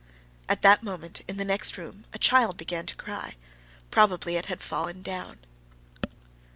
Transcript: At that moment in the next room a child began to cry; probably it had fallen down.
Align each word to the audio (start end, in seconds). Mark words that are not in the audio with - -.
At 0.49 0.63
that 0.63 0.81
moment 0.81 1.21
in 1.27 1.37
the 1.37 1.45
next 1.45 1.77
room 1.77 2.05
a 2.11 2.17
child 2.17 2.57
began 2.57 2.87
to 2.87 2.95
cry; 2.95 3.35
probably 3.91 4.35
it 4.35 4.47
had 4.47 4.63
fallen 4.63 5.03
down. 5.03 5.41